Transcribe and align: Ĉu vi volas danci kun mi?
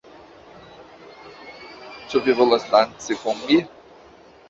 Ĉu 2.09 2.25
vi 2.29 2.37
volas 2.43 2.69
danci 2.75 3.23
kun 3.23 3.43
mi? 3.47 3.63